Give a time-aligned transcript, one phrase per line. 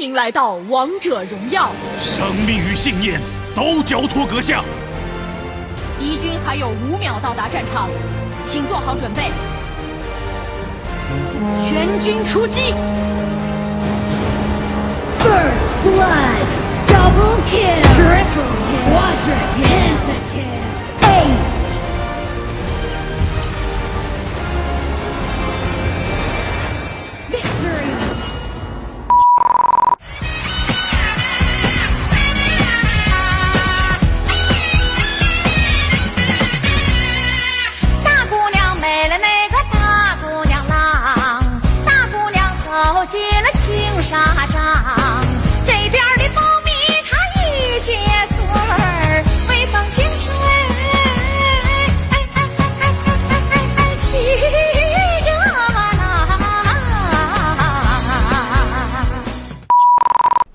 [0.00, 3.20] 迎来到王者荣耀，生命与信念
[3.54, 4.62] 都交托阁下。
[5.98, 7.88] 敌军还有五秒到达战场，
[8.46, 9.30] 请做好准备，
[11.64, 12.74] 全军出击
[42.76, 45.24] 走进了青纱帐，
[45.64, 46.70] 这边的苞米
[47.08, 47.96] 它一结
[48.28, 50.28] 穗儿，微风轻吹，
[52.10, 54.04] 哎哎哎哎哎哎哎哎，起
[55.24, 55.32] 热
[55.72, 55.80] 浪！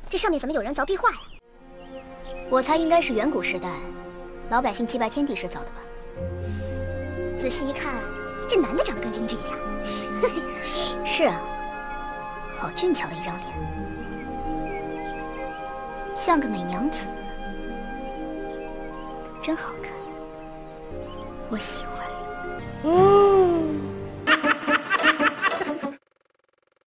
[0.08, 1.18] 这上面怎么有人凿壁画呀？
[2.52, 3.68] 我猜应该是远古时代
[4.52, 5.82] 老百姓祭拜天地时凿的吧。
[7.40, 7.92] 仔细一看，
[8.48, 9.52] 这男的长得更精致一点。
[11.04, 11.34] 是啊。
[12.62, 13.50] 好俊俏的一张脸，
[16.16, 17.08] 像个美娘子，
[19.42, 19.92] 真好看，
[21.50, 22.06] 我喜欢。